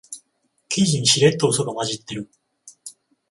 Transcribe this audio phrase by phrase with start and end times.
[0.67, 2.27] 記事にしれっとウソが混じってる